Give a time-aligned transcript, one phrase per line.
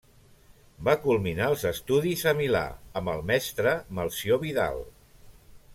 [0.87, 2.63] Va culminar els estudis a Milà
[3.01, 4.83] amb el mestre Melcior Vidal.